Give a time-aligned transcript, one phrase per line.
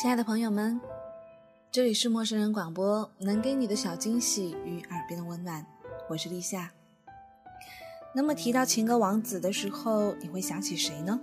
[0.00, 0.80] 亲爱的朋友们，
[1.72, 5.66] 这里是陌生人广播，能给你的小惊喜与耳边的温暖，
[6.08, 6.70] 我是立夏。
[8.14, 11.20] 那么提到情歌王子的时候，你会想起谁呢？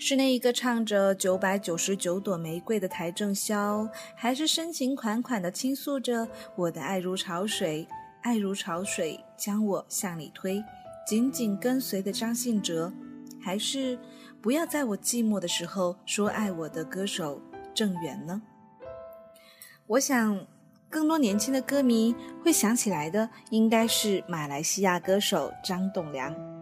[0.00, 6.26] 是那一个唱着九百九十九朵玫瑰的邰正宵，还是深情款款的倾诉着
[6.56, 7.86] 我的爱如潮水，
[8.22, 10.60] 爱如潮水将我向里推，
[11.06, 12.92] 紧紧跟随的张信哲，
[13.40, 13.96] 还是
[14.42, 17.40] 不要在我寂寞的时候说爱我的歌手
[17.74, 18.40] 郑源呢？
[19.86, 20.46] 我想，
[20.88, 26.53] 更多年轻的歌迷会想起来的，应该是马来西亚歌手张栋梁。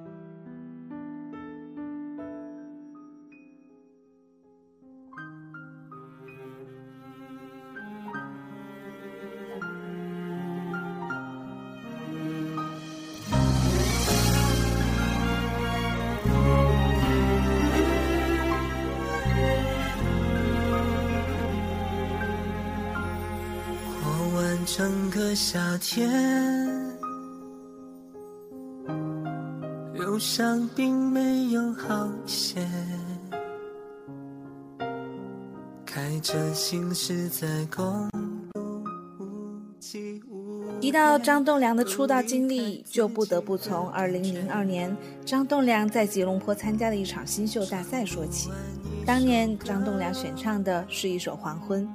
[25.35, 26.11] 夏天，
[29.95, 32.67] 忧伤并没有好些。
[35.87, 38.09] 开着心事在公
[38.55, 38.85] 路
[40.81, 48.51] 提到张栋梁的出道经历，就不得不从2002年张栋梁在吉隆坡参加的一场新秀大赛说起。
[49.07, 51.87] 当年张栋梁选唱的是一首《黄昏》。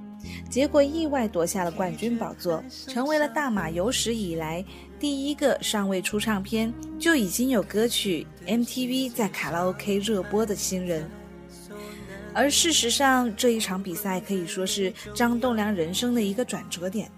[0.50, 4.64] 结果意外夺下了冠军宝座，成为了大马有史以来
[5.00, 11.10] 第一个尚未出唱片就已经有歌曲 MTV 在卡拉 OK 热播的新人。
[12.34, 17.10] 而事实上，这一场比赛可以说是张栋梁人生的一个转折点，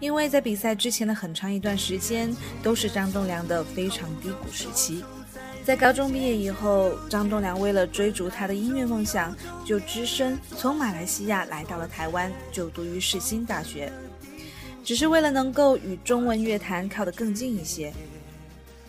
[0.00, 5.04] 因为在比赛之前的很长一段时间都是张栋梁的非常低谷时期。
[5.66, 13.90] 在高中毕业以后，张栋梁为了追逐他的音乐梦想，就只身从马来西亚来到了台湾，就读于世新大学，
[14.84, 17.92] 只是为了能够与中文乐坛靠得更近一些。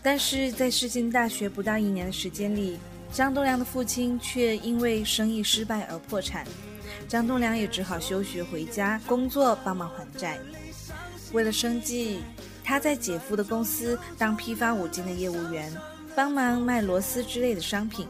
[0.03, 2.77] 但是在世新大学不到一年的时间里，
[3.11, 6.45] 张栋梁的父亲却因为生意失败而破产，
[7.07, 10.37] 张栋梁也只好休学回家工作帮忙还债。
[11.33, 12.19] 为了生计，
[12.63, 15.75] 他在姐夫的公司当批发五金的业务员。
[16.17, 18.07] 帮忙卖螺丝之类的商品，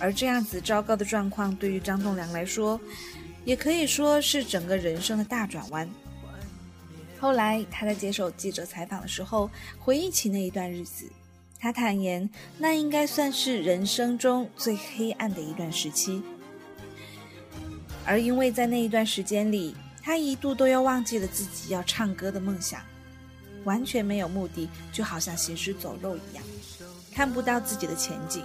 [0.00, 2.80] 而这样子糟糕的状况对于张栋梁来说，
[3.44, 5.88] 也可以说是整个人生的大转弯。
[7.20, 11.08] 后来他在接受记者采访的时候，回忆起那一段日子，
[11.60, 12.28] 他坦言
[12.58, 16.20] 那应该算是人生中最黑暗的一段时期。
[18.04, 22.82] 而因为在那一段时间里，他一度都要忘记了自己要唱歌的梦想，
[23.62, 26.42] 完全没有目的，就好像行尸走肉一样。
[27.20, 28.42] 看不到自己的前景，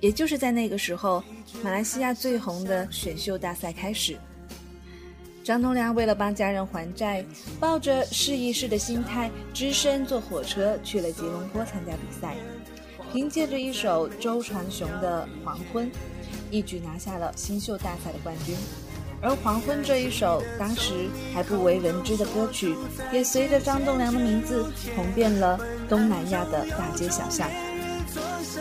[0.00, 1.22] 也就是在那个时候，
[1.62, 4.18] 马来西亚最红的选秀大赛开始。
[5.44, 7.24] 张栋梁为了帮家人还债，
[7.60, 12.34] 抱着试一试的心态，只身坐火车去了吉隆坡参加比赛，
[13.12, 15.86] 凭借着一首周传雄的《黄昏》，
[16.50, 18.56] 一举拿下了新秀大赛的冠军。
[19.24, 22.76] 而《黄昏》这一首当时还不为人知的歌曲，
[23.10, 25.58] 也随着张栋梁的名字红遍了
[25.88, 27.48] 东南亚的大街小巷。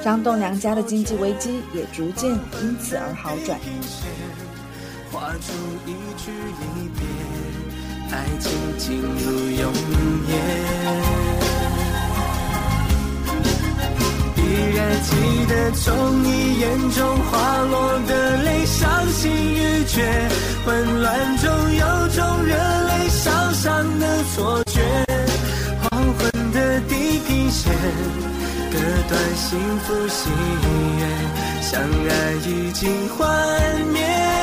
[0.02, 2.31] 张栋梁家的经济危机也逐渐
[2.62, 3.59] 因此而好转。
[8.09, 9.94] 爱情进入永依
[14.53, 20.30] 依然记得从你眼中滑落的泪，伤心欲绝，
[20.64, 24.80] 混乱中有种热泪烧伤的错觉。
[25.81, 27.74] 黄昏的地平线，
[28.72, 28.78] 割
[29.09, 30.30] 断幸福喜
[31.00, 31.02] 悦，
[31.64, 33.26] 相爱已经幻
[33.91, 34.42] 灭。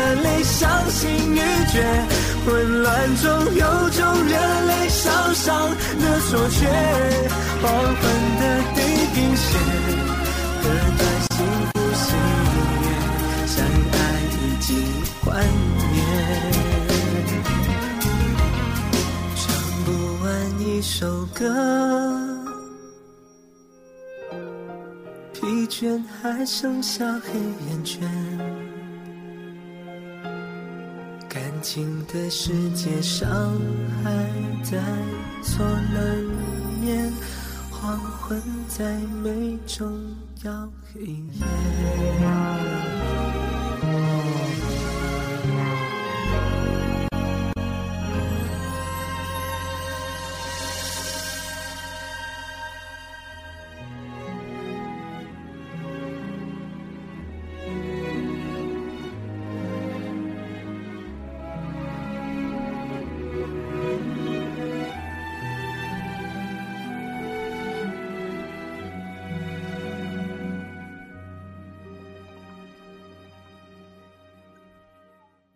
[0.61, 1.39] 伤心欲
[1.73, 1.81] 绝。
[2.45, 3.25] 混乱中
[3.55, 4.37] 有种热
[4.67, 4.71] 泪。
[4.91, 5.69] 烧伤
[5.99, 6.67] 的错觉。
[7.61, 8.01] 黄昏
[8.39, 8.43] 的
[8.75, 8.77] 地
[9.13, 9.49] 平线，
[10.61, 10.63] 割
[10.97, 11.33] 断幸
[11.71, 12.05] 福喜
[12.83, 12.85] 悦，
[13.47, 13.55] 相
[13.93, 13.95] 爱
[14.35, 14.69] 已经
[15.21, 15.25] 幻
[15.91, 15.93] 灭。
[19.35, 19.41] 唱
[19.85, 19.87] 不
[20.23, 20.25] 完
[20.59, 21.39] 一首歌。
[25.33, 28.60] 疲倦，还剩下黑眼圈。
[31.61, 33.29] 情的世界，伤
[34.03, 34.11] 害
[34.63, 34.77] 在
[35.41, 36.17] 所难
[36.81, 37.11] 免。
[37.69, 41.41] 黄昏再美，终要黑夜。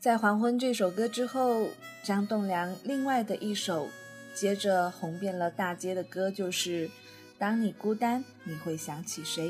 [0.06, 1.68] 在《黄昏》这首歌之后，
[2.04, 3.90] 张栋梁另外的一首
[4.36, 6.88] 接着红遍了大街的歌就是
[7.40, 9.50] 《当你孤单，你会想起谁》。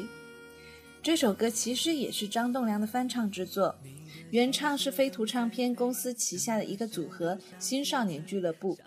[1.03, 3.75] 这首歌其实也是张栋梁的翻唱之作，
[4.31, 8.77] 原唱是飞图唱片公司旗下的一个组合——新少年俱乐部。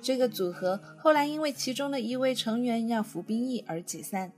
[0.00, 4.30] 这个组合后来因为其中的一位成员要服兵役而解散。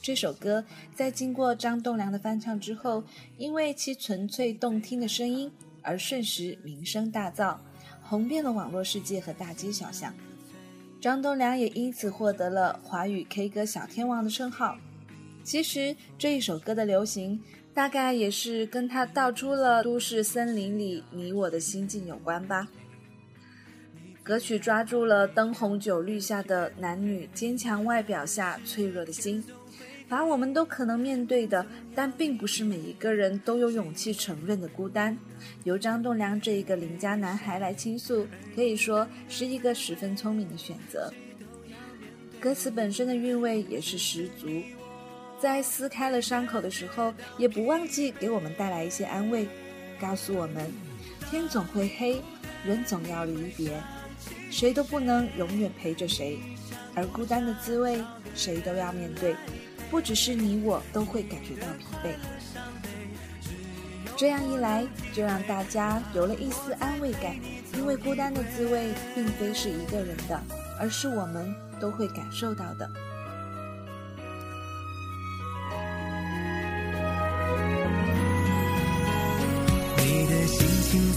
[0.00, 0.64] 这首歌
[0.94, 3.04] 在经过张栋梁的翻唱之后，
[3.36, 5.52] 因为其纯粹动听的声音。
[5.88, 7.56] 而瞬时名声大噪，
[8.02, 10.12] 红遍了网络世界和大街小巷。
[11.00, 14.76] 张栋梁也因此获得了华语 K 歌小天王的称号。
[15.42, 17.40] 其实这一首歌的流行，
[17.72, 22.68] 大概也是跟他道出了都市森林里你我的心境有关吧。
[24.22, 29.42] 歌曲抓住了灯红酒绿下的男女坚强外表下脆弱的心。
[30.08, 31.64] 把我们都可能面对的，
[31.94, 35.16] 但并不是每一个人都有勇气承认的孤单，
[35.64, 41.12] 由张栋梁这一个邻家男孩来倾诉，可以说是一个十分聪明的选择。
[42.40, 44.46] 歌词本身的韵味也是十足，
[45.38, 49.46] 在撕开了伤口的时候，也不忘记给我们带来一些安慰，
[50.00, 50.72] 告诉我们：
[51.28, 52.22] 天总会黑，
[52.64, 53.78] 人总要离别，
[54.50, 56.38] 谁都不能永远陪着谁，
[56.94, 58.02] 而孤单的滋味，
[58.34, 59.34] 谁都要面对。
[59.90, 62.14] 不只是你我都会感觉到疲惫，
[64.16, 67.34] 这样一来，就让大家有了一丝安慰感，
[67.74, 70.40] 因为孤单的滋味并非是一个人的，
[70.78, 72.90] 而是我们都会感受到的。
[79.96, 81.12] 你的心情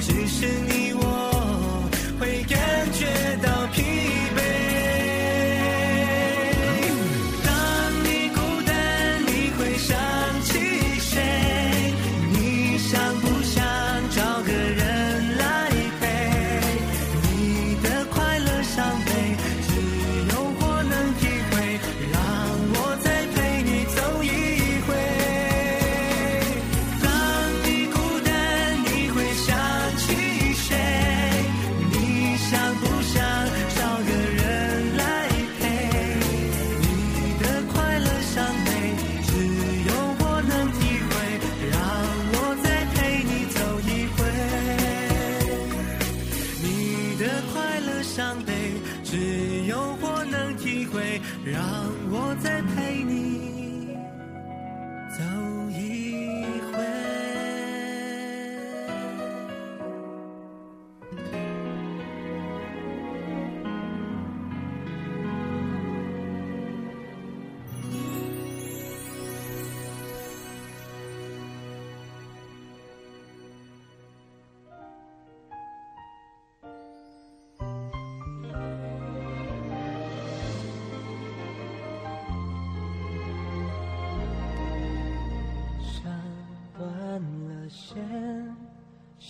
[0.00, 0.69] 只是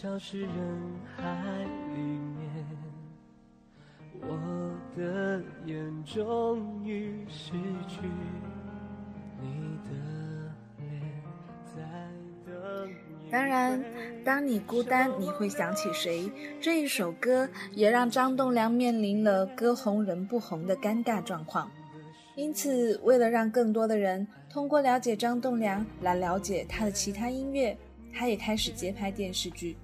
[0.01, 0.51] 消失人
[1.15, 1.63] 海
[1.95, 2.67] 里面，
[4.23, 7.51] 我的眼终于失
[7.87, 8.01] 去
[9.43, 9.91] 你的
[10.79, 11.03] 脸，
[11.77, 11.83] 在
[12.47, 12.91] 等
[13.31, 13.85] 当然，
[14.25, 16.33] 当你孤单，你会想起谁？
[16.63, 21.71] 这一首歌也让张栋梁面临了歌红人不红的尴尬状况。
[22.37, 27.77] 因此，为了让更多的人通过了解张栋梁来了解他的其他音乐，
[28.15, 29.77] 他也开始接拍电视剧。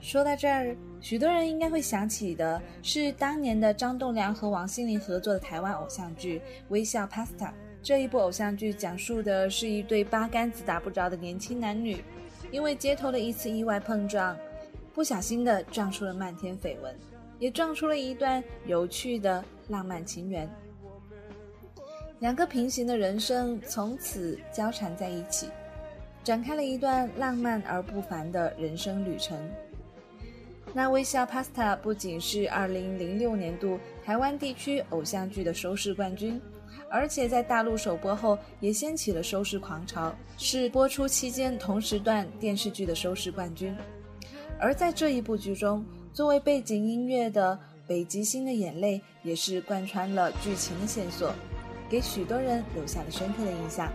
[0.00, 6.38] 说到这儿，许多人应该会想起的是当年的张栋梁和王心凌合作的台湾偶像剧
[6.68, 7.48] 《微笑 Pasta》。
[7.82, 12.02] 这一部偶像剧讲述的是一对八竿子打不着的年轻男女，
[12.50, 14.36] 因为街头的一次意外碰撞，
[14.94, 16.94] 不小心的撞出了漫天绯闻，
[17.38, 20.48] 也撞出了一段有趣的浪漫情缘。
[22.20, 25.48] 两个平行的人生从此交缠在一起，
[26.24, 29.38] 展开了一段浪漫而不凡的人生旅程。
[30.72, 31.44] 那《微笑 Pasta》
[31.76, 36.40] 不仅是2006年度台湾地区偶像剧的收视冠军，
[36.88, 43.76] 而且在大陆首播后也掀起了收视狂潮，是播出期间同时段电视剧的收视冠军。
[44.60, 47.58] 而在这一部剧中，作为背景音乐的
[47.88, 51.32] 《北极星的眼泪》也是贯穿了剧情的线索。
[51.88, 53.92] 给许多人留下了深刻的印象。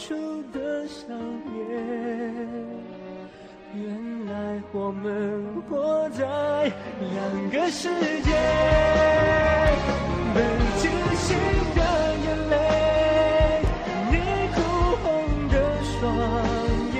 [0.00, 0.16] 出
[0.50, 1.14] 的想
[1.44, 1.54] 念。
[3.74, 3.84] 原
[4.26, 4.32] 来
[4.72, 6.24] 我们活在
[7.12, 7.90] 两个世
[8.22, 8.30] 界，
[10.34, 10.40] 北
[10.80, 11.28] 极星
[11.76, 11.78] 的
[12.24, 12.54] 眼泪，
[14.10, 14.14] 你
[14.54, 14.56] 哭
[15.02, 15.06] 红
[15.50, 15.54] 的
[15.84, 16.00] 双
[16.96, 16.98] 眼。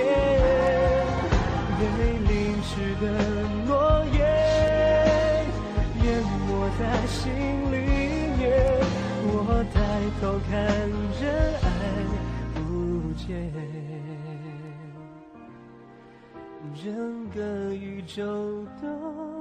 [1.80, 1.80] 被
[2.28, 2.30] 淋
[2.62, 3.02] 湿的
[3.66, 3.72] 诺
[4.12, 4.20] 言
[6.04, 6.06] 淹
[6.46, 7.18] 没在心
[7.72, 7.74] 里
[8.36, 8.44] 面，
[9.24, 9.34] 我
[9.72, 9.74] 抬
[10.20, 10.52] 头看
[16.82, 18.24] 整个宇宙
[18.80, 19.39] 都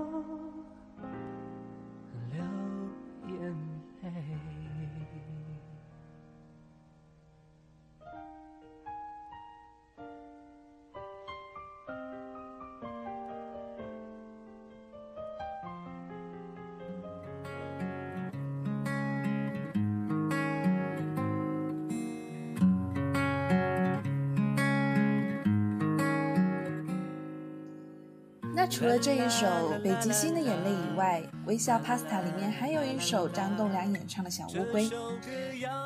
[28.69, 29.47] 除了这一首
[29.81, 34.87] 《北极星的眼泪》以外，《微笑 Pasta》里面还有一首张栋梁演唱的小乌龟。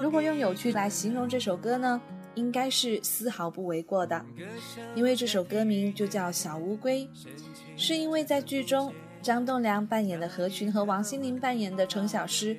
[0.02, 2.00] 如果用有趣来形容这首歌呢，
[2.36, 4.24] 应该是丝毫不为过的，
[4.96, 7.06] 因为这首歌名就叫《小乌龟》，
[7.78, 12.56] 是因为在剧中张栋梁扮演的何群和王心凌扮演的程小诗，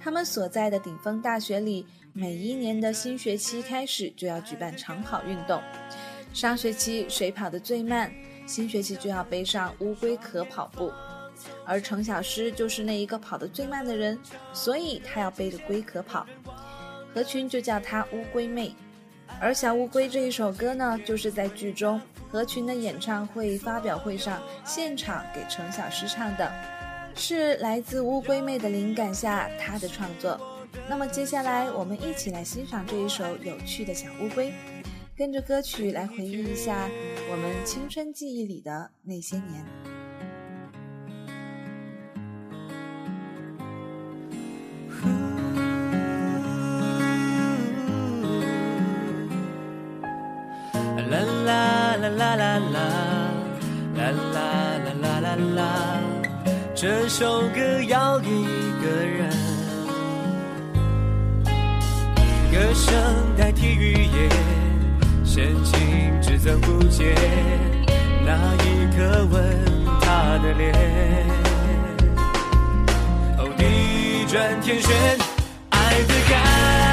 [0.00, 5.62] 他们所在的顶峰大学里，每一年的新学期开始就要举办长跑运动，
[6.32, 8.12] 上学期谁跑得最慢？
[8.46, 10.92] 新学期就要背上乌龟壳跑步，
[11.64, 14.18] 而程小诗就是那一个跑得最慢的人，
[14.52, 16.26] 所以她要背着龟壳跑。
[17.14, 18.74] 何群就叫她乌龟妹。
[19.40, 26.52] 而《小乌龟》这一首歌呢，就是在剧中何群的演唱会发表会上现场给程小诗唱的，
[27.14, 30.38] 是来自乌龟妹的灵感下她的创作。
[30.88, 34.52] 那么接下来，我们一起来欣赏这一首有趣的小乌龟，
[35.16, 36.88] 跟着歌曲来回忆一下
[37.30, 39.64] 我们青春记忆里的那些年。
[51.10, 52.78] 啦啦啦啦啦啦
[53.94, 56.02] 啦啦啦啦啦啦，
[56.74, 59.30] 这首歌要给一个人。
[62.50, 64.28] 歌声代替语言，
[65.34, 65.74] 深情
[66.22, 67.12] 只增不减。
[68.24, 69.42] 那一刻吻
[70.00, 70.72] 他的脸，
[73.36, 74.94] 哦，地转天旋，
[75.70, 76.83] 爱的感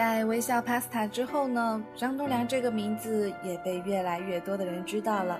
[0.00, 5.38] 在微笑 Pasta 之后呢，张栋梁这个名字也被越来越多的人知道了，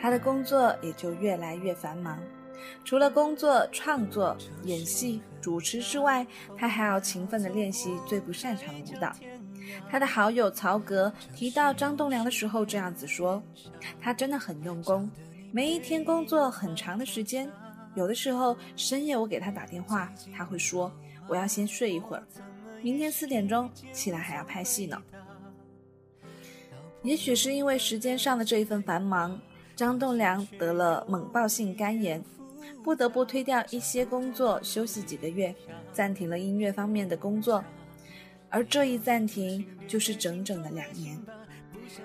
[0.00, 2.16] 他的工作也就越来越繁忙。
[2.84, 6.24] 除了工作、创作、演戏、主持之外，
[6.56, 9.12] 他还要勤奋地练习最不擅长的舞蹈。
[9.90, 13.42] 他的好友曹格提到张栋梁的时候这样子说
[14.00, 15.10] ：“他真的很用功，
[15.50, 17.50] 每一天工作很长的时间，
[17.96, 20.88] 有的时候深夜我给他打电话，他会说
[21.26, 22.22] 我要先睡一会儿。”
[22.82, 25.02] 明天四点钟起来还要拍戏呢。
[27.02, 29.40] 也许是因为时间上的这一份繁忙，
[29.76, 32.22] 张栋梁得了猛暴性肝炎，
[32.82, 35.54] 不得不推掉一些工作，休息几个月，
[35.92, 37.64] 暂停了音乐方面的工作。
[38.50, 41.18] 而这一暂停就是整整的两年。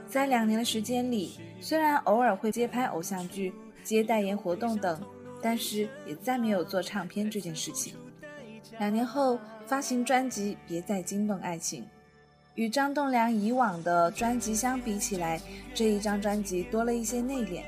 [0.07, 5.01] 在两年的时间里，虽然偶尔会接拍偶像剧、接代言活动等，
[5.41, 7.95] 但是也再没有做唱片这件事情。
[8.79, 9.39] 两年后。
[9.73, 11.81] 发行专辑《别再惊动爱情》，
[12.53, 15.41] 与张栋梁以往的专辑相比起来，
[15.73, 17.63] 这一张专辑多了一些内敛，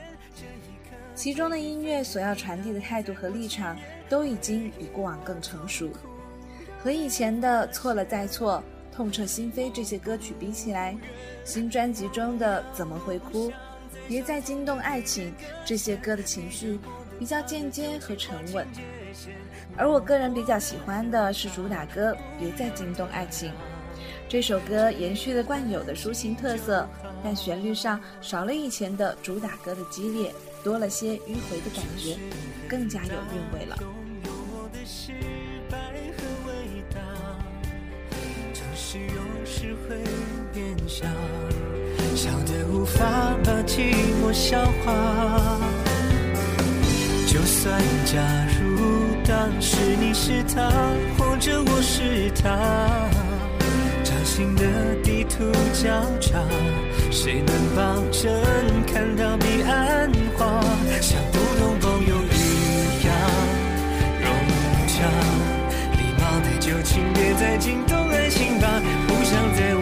[1.16, 3.76] 其中的音乐所要传递的态度和立场
[4.08, 5.90] 都已经比过往更成熟。
[6.78, 8.64] 和以前的《错了再错》
[8.96, 10.96] 《痛彻心扉》这些歌曲比起来，
[11.44, 13.50] 新专辑中的《怎么会哭》
[14.08, 15.32] 《别再惊动爱情》
[15.66, 16.80] 这些歌的情绪
[17.18, 18.68] 比较间接和沉稳。
[19.78, 23.50] 而我个人比较喜欢的是主打歌《别再惊动爱情》。
[24.28, 26.88] 这首歌延续了惯有的抒情特色，
[27.24, 32.18] 但旋律上少了以前的主打歌的激烈，多了些迂回的感觉，
[32.68, 33.78] 更加有韵味了。
[42.16, 45.60] 笑得无法把寂寞消化。
[47.28, 48.22] 就算假
[49.28, 50.70] 当时你是他，
[51.18, 53.10] 或者我是他。
[54.04, 54.64] 掌心的
[55.04, 55.90] 地图交
[56.22, 56.40] 叉，
[57.10, 58.32] 谁能保证
[58.86, 60.62] 看到彼岸花？
[61.02, 63.10] 像普通朋友一样
[64.22, 64.30] 融
[64.88, 64.96] 洽，
[65.98, 68.68] 礼貌的就请别再惊动爱情吧，
[69.08, 69.76] 不想再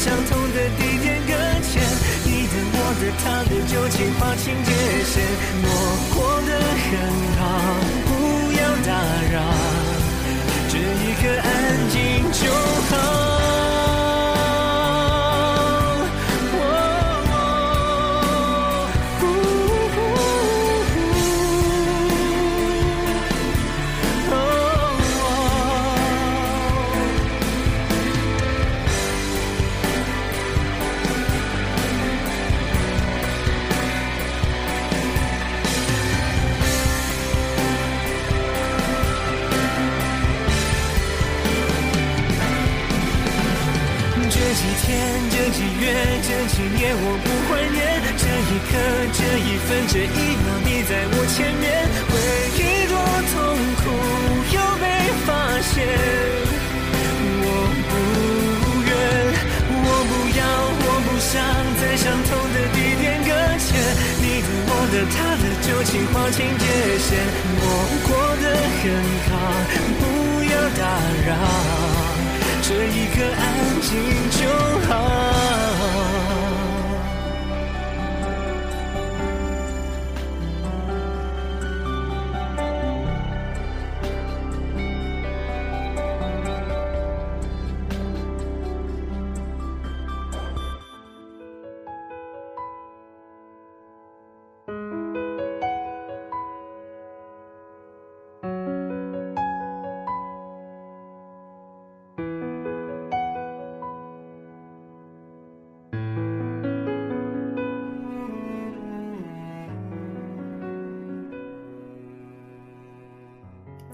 [0.00, 1.76] 相同的地点搁浅。
[2.24, 4.72] 你的、我的、他的，旧情划清界
[5.04, 5.12] 限。
[5.62, 5.68] 我
[6.14, 6.16] 过
[6.48, 6.50] 得
[6.88, 6.90] 很
[7.36, 7.40] 好，
[8.08, 8.10] 不
[8.56, 8.88] 要打
[9.30, 9.36] 扰，
[10.70, 11.48] 这一刻安
[11.90, 11.94] 静
[12.32, 12.50] 就
[12.88, 13.29] 好。
[46.62, 47.78] 我不怀念
[48.20, 48.72] 这一刻，
[49.16, 51.64] 这一分，这一秒，你在我前面，
[52.10, 52.12] 回
[52.56, 52.94] 忆多
[53.32, 53.34] 痛
[53.80, 53.82] 苦
[54.52, 54.84] 又被
[55.24, 55.28] 发
[55.62, 55.72] 现。
[57.42, 57.46] 我
[57.88, 57.92] 不
[58.84, 58.92] 愿，
[59.72, 60.40] 我不要，
[60.84, 61.32] 我不想
[61.80, 63.68] 在相同的地点搁浅。
[64.20, 66.64] 你的、我的、他的，就请划清界
[66.98, 67.08] 限。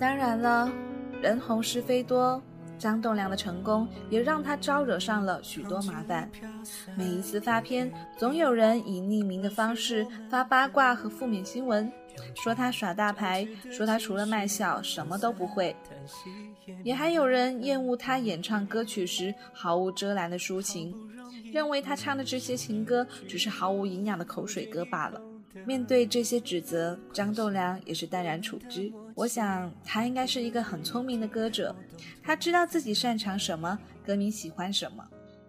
[0.07, 0.73] 当然了，
[1.21, 2.40] 人红是非多，
[2.79, 6.31] 张栋梁的成功也让他招惹上了许多麻烦。
[6.95, 11.90] 每一次发片，总有人以匿名的方式发八卦和负面新闻，
[12.37, 15.75] 说他耍大牌，说他除了卖笑什么都不会。
[16.85, 20.95] 也还有人厌恶他演唱歌曲时毫无遮拦的抒情，
[21.53, 25.21] 认为他唱的这些情歌只是毫无营养的口水歌罢了。
[25.64, 28.92] 面对这些指责，张栋梁也是淡然处之。
[29.14, 31.75] 我想他应该是一个很聪明的歌者，
[32.23, 35.03] 他知道自己擅长什么，歌迷喜欢什么，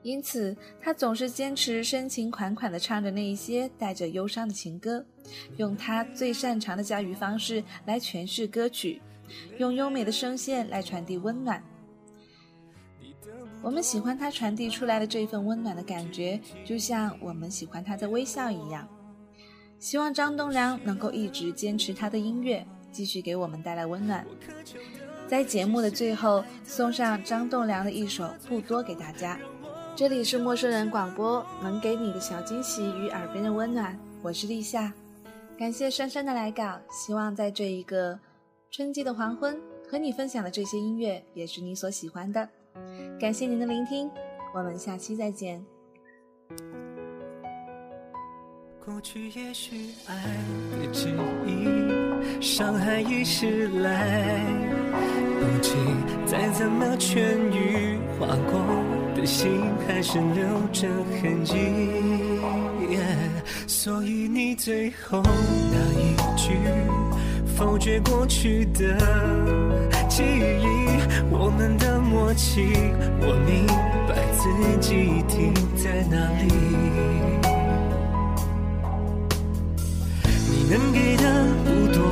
[0.03, 5.05] 因此他总是坚持深情款款地唱着那一些带着忧伤的情歌，
[5.57, 9.01] 用他最擅长的驾驭方式来诠释歌曲，
[9.57, 11.61] 用优美的声线来传递温暖。
[13.61, 18.87] 我们喜欢他传递出来的这份温暖的感觉，就像我们喜欢他的微笑一样。
[19.79, 22.65] 希望张栋梁能够一直坚持他的音乐。
[22.89, 24.25] 继续给我们带来温暖。
[25.27, 29.37] 在节目的最后，送上张栋梁的一首《不多》给大家。
[29.95, 33.99] 这里是陌生人广播，能给你的小惊喜与耳边的温暖。
[34.23, 34.91] 我是立夏，
[35.59, 36.79] 感谢珊珊的来稿。
[36.89, 38.17] 希望在这一个
[38.71, 42.49] 春季的黄昏，和你分享的这些音乐也是你所喜欢的。
[43.19, 44.09] 感谢您的聆听，
[44.55, 45.76] 我们下期再见。
[48.87, 50.15] 过去也许爱
[50.79, 51.09] 的旨
[51.45, 53.45] 意，伤害已袭
[53.83, 54.39] 来，
[55.41, 55.73] 不知
[56.25, 57.19] 再怎么痊
[57.51, 58.57] 愈，划过
[59.13, 60.87] 的心还是留着
[61.21, 61.57] 痕迹。
[63.67, 66.53] 所以你最后那一句
[67.57, 68.97] 否决过去的
[70.07, 70.65] 记忆，
[71.29, 72.61] 我们的默契，
[73.19, 73.67] 我明
[74.07, 77.56] 白自己停在哪里。
[80.69, 81.23] 能给的
[81.63, 82.03] 不多，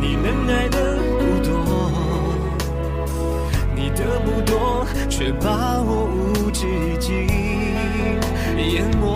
[0.00, 1.54] 你能爱的不多，
[3.74, 6.64] 你的不多，却把我无止
[7.00, 7.26] 境
[8.56, 9.12] 淹没。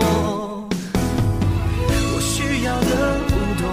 [2.13, 3.63] 我需要的不多，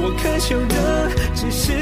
[0.00, 1.72] 我渴求的只是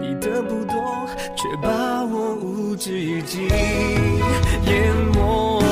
[0.00, 0.74] 你的不多，
[1.36, 3.48] 却把我无止境
[4.66, 5.71] 淹没。